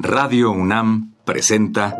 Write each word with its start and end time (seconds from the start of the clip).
Radio 0.00 0.52
UNAM 0.52 1.14
presenta 1.24 1.96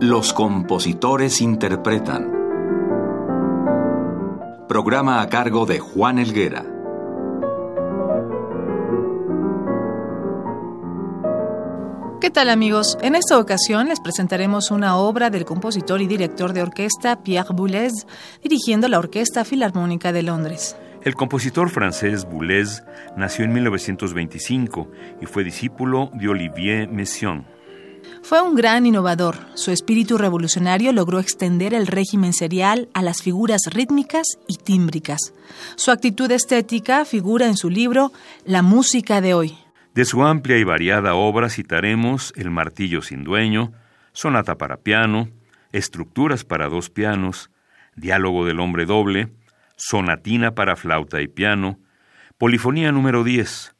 Los 0.00 0.32
compositores 0.32 1.40
interpretan. 1.40 2.32
Programa 4.68 5.22
a 5.22 5.28
cargo 5.28 5.64
de 5.64 5.78
Juan 5.78 6.18
Elguera. 6.18 6.66
¿Qué 12.20 12.30
tal 12.30 12.50
amigos? 12.50 12.98
En 13.00 13.14
esta 13.14 13.38
ocasión 13.38 13.86
les 13.86 14.00
presentaremos 14.00 14.72
una 14.72 14.96
obra 14.96 15.30
del 15.30 15.44
compositor 15.44 16.00
y 16.00 16.08
director 16.08 16.52
de 16.52 16.62
orquesta 16.62 17.22
Pierre 17.22 17.54
Boulez, 17.54 17.92
dirigiendo 18.42 18.88
la 18.88 18.98
Orquesta 18.98 19.44
Filarmónica 19.44 20.10
de 20.10 20.24
Londres. 20.24 20.76
El 21.06 21.14
compositor 21.14 21.70
francés 21.70 22.24
Boulez 22.24 22.82
nació 23.16 23.44
en 23.44 23.52
1925 23.52 24.90
y 25.20 25.26
fue 25.26 25.44
discípulo 25.44 26.10
de 26.12 26.26
Olivier 26.26 26.88
Messiaen. 26.88 27.46
Fue 28.24 28.42
un 28.42 28.56
gran 28.56 28.86
innovador. 28.86 29.36
Su 29.54 29.70
espíritu 29.70 30.18
revolucionario 30.18 30.92
logró 30.92 31.20
extender 31.20 31.74
el 31.74 31.86
régimen 31.86 32.32
serial 32.32 32.88
a 32.92 33.02
las 33.02 33.22
figuras 33.22 33.60
rítmicas 33.70 34.26
y 34.48 34.56
tímbricas. 34.56 35.32
Su 35.76 35.92
actitud 35.92 36.28
estética 36.32 37.04
figura 37.04 37.46
en 37.46 37.56
su 37.56 37.70
libro 37.70 38.10
La 38.44 38.62
música 38.62 39.20
de 39.20 39.34
hoy. 39.34 39.56
De 39.94 40.04
su 40.04 40.24
amplia 40.24 40.58
y 40.58 40.64
variada 40.64 41.14
obra 41.14 41.50
citaremos 41.50 42.32
El 42.34 42.50
martillo 42.50 43.00
sin 43.00 43.22
dueño, 43.22 43.72
Sonata 44.10 44.58
para 44.58 44.78
piano, 44.78 45.28
Estructuras 45.70 46.42
para 46.42 46.68
dos 46.68 46.90
pianos, 46.90 47.52
Diálogo 47.94 48.44
del 48.44 48.58
hombre 48.58 48.86
doble, 48.86 49.30
Sonatina 49.76 50.54
para 50.54 50.76
flauta 50.76 51.20
y 51.20 51.28
piano, 51.28 51.78
Polifonía 52.38 52.92
número 52.92 53.24
10, 53.24 53.74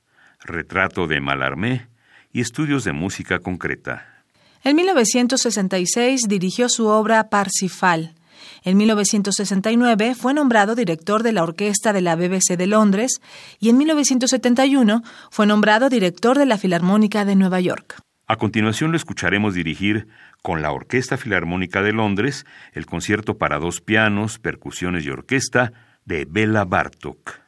Retrato 0.44 1.06
de 1.06 1.20
Malarmé 1.20 1.88
y 2.32 2.40
Estudios 2.40 2.84
de 2.84 2.92
música 2.92 3.40
concreta. 3.40 4.22
En 4.62 4.76
1966 4.76 6.22
dirigió 6.28 6.68
su 6.68 6.86
obra 6.86 7.28
Parsifal. 7.28 8.14
En 8.62 8.76
1969 8.76 10.14
fue 10.14 10.34
nombrado 10.34 10.74
director 10.74 11.22
de 11.22 11.32
la 11.32 11.42
orquesta 11.42 11.92
de 11.92 12.00
la 12.00 12.16
BBC 12.16 12.56
de 12.56 12.66
Londres 12.66 13.20
y 13.58 13.70
en 13.70 13.78
1971 13.78 15.02
fue 15.30 15.46
nombrado 15.46 15.88
director 15.88 16.38
de 16.38 16.46
la 16.46 16.58
Filarmónica 16.58 17.24
de 17.24 17.36
Nueva 17.36 17.60
York. 17.60 18.00
A 18.26 18.36
continuación 18.36 18.90
lo 18.90 18.96
escucharemos 18.96 19.54
dirigir 19.54 20.08
con 20.42 20.62
la 20.62 20.72
Orquesta 20.72 21.16
Filarmónica 21.16 21.82
de 21.82 21.92
Londres 21.92 22.44
el 22.72 22.86
concierto 22.86 23.38
para 23.38 23.58
dos 23.58 23.80
pianos, 23.80 24.38
percusiones 24.38 25.04
y 25.04 25.10
orquesta 25.10 25.72
de 26.06 26.24
Bela 26.24 26.64
Bartok. 26.64 27.45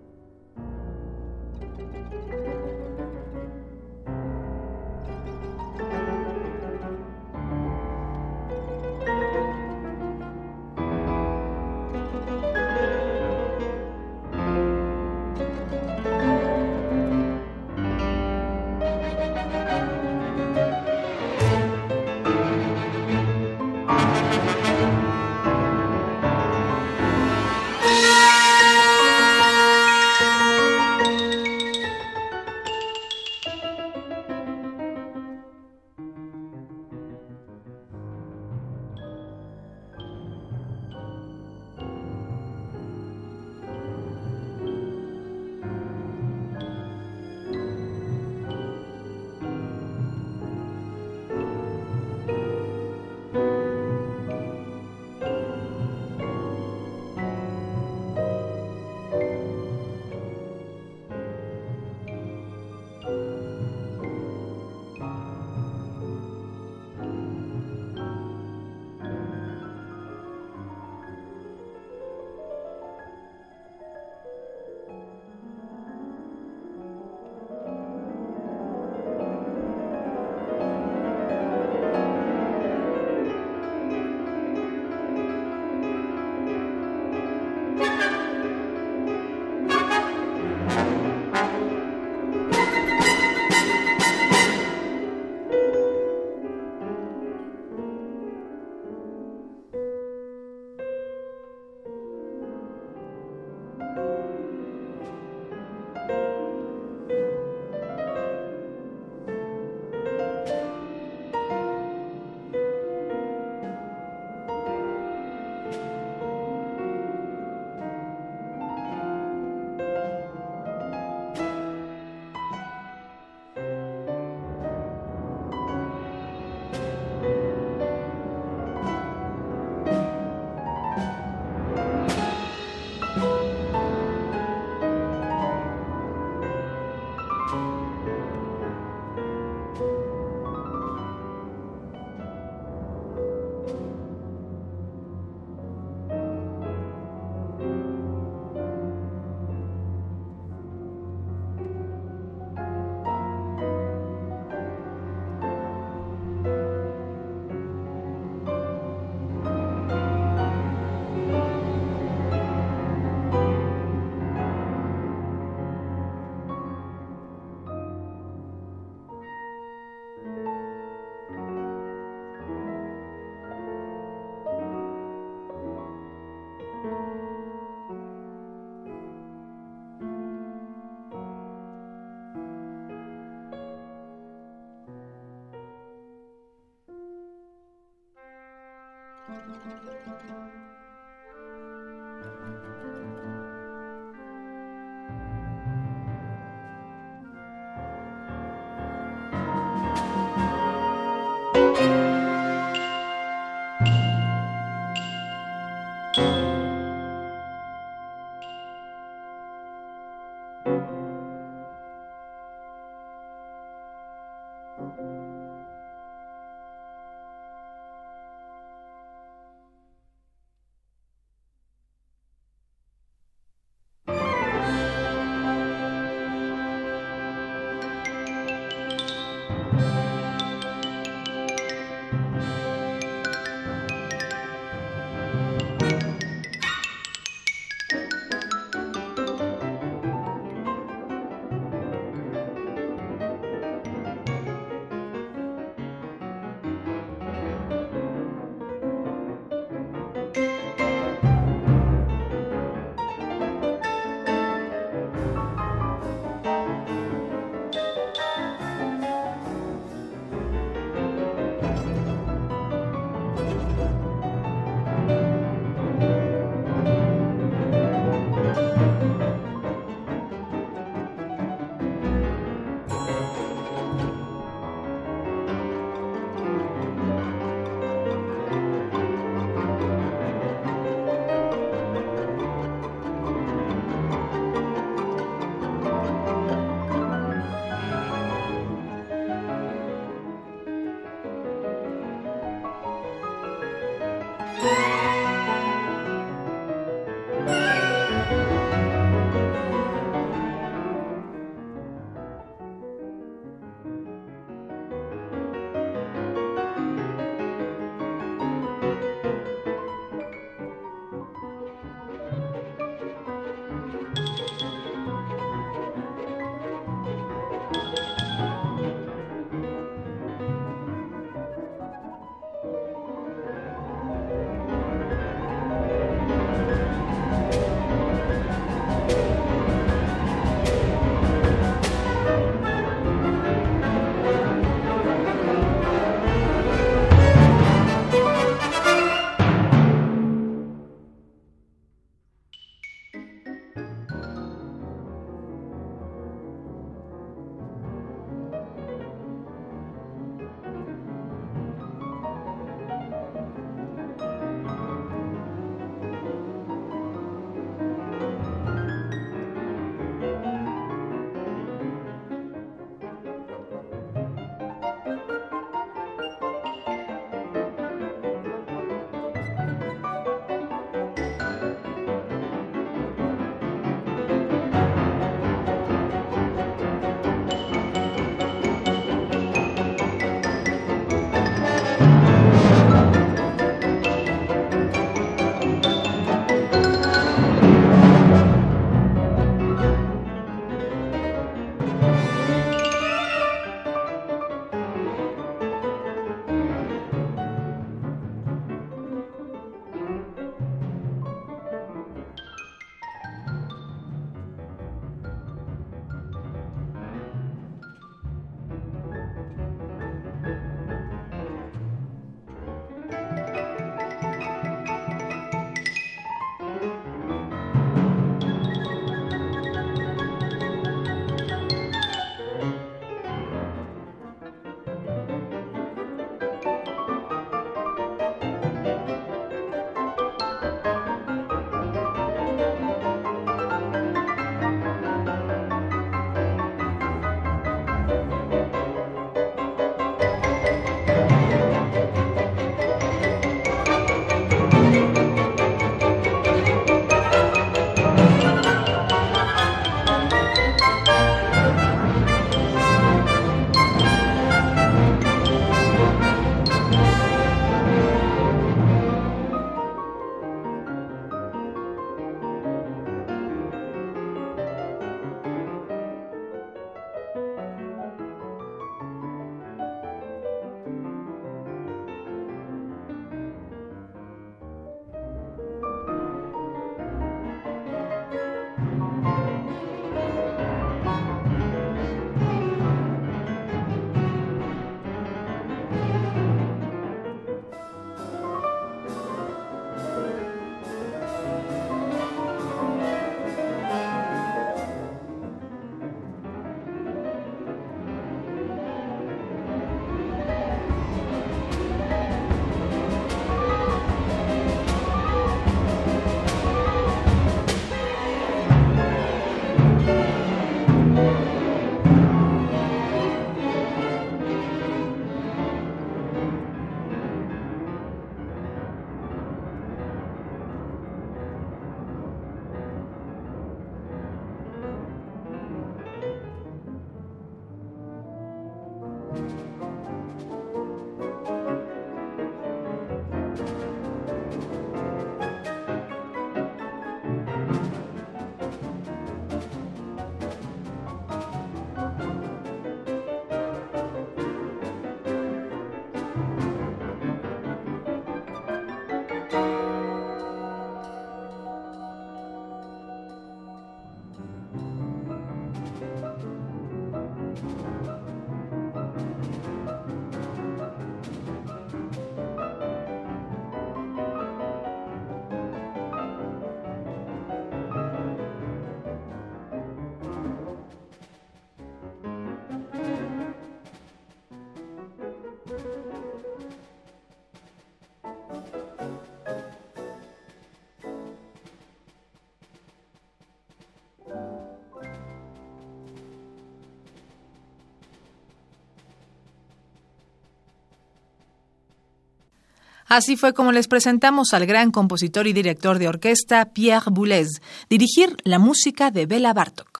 Así 593.14 593.36
fue 593.36 593.54
como 593.54 593.70
les 593.70 593.86
presentamos 593.86 594.54
al 594.54 594.66
gran 594.66 594.90
compositor 594.90 595.46
y 595.46 595.52
director 595.52 596.00
de 596.00 596.08
orquesta 596.08 596.72
Pierre 596.72 597.12
Boulez, 597.12 597.46
dirigir 597.88 598.36
la 598.42 598.58
música 598.58 599.12
de 599.12 599.26
Bela 599.26 599.52
Bartok. 599.52 600.00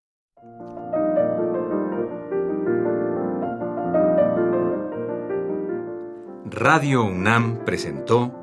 Radio 6.46 7.04
UNAM 7.04 7.64
presentó 7.64 8.34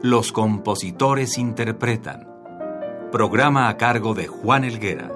Los 0.00 0.32
compositores 0.32 1.36
interpretan, 1.36 2.26
programa 3.12 3.68
a 3.68 3.76
cargo 3.76 4.14
de 4.14 4.26
Juan 4.26 4.64
Elguera. 4.64 5.12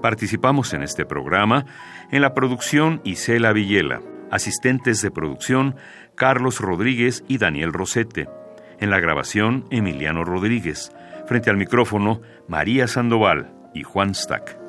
Participamos 0.00 0.72
en 0.72 0.84
este 0.84 1.04
programa 1.04 1.66
en 2.12 2.22
la 2.22 2.32
producción 2.32 3.00
Isela 3.02 3.52
Villela, 3.52 4.02
asistentes 4.30 5.02
de 5.02 5.10
producción 5.10 5.76
Carlos 6.14 6.60
Rodríguez 6.60 7.24
y 7.28 7.38
Daniel 7.38 7.72
Rosete, 7.72 8.28
en 8.80 8.90
la 8.90 9.00
grabación 9.00 9.66
Emiliano 9.70 10.24
Rodríguez, 10.24 10.92
frente 11.26 11.50
al 11.50 11.56
micrófono 11.56 12.20
María 12.48 12.86
Sandoval 12.86 13.52
y 13.74 13.82
Juan 13.82 14.14
Stack. 14.14 14.65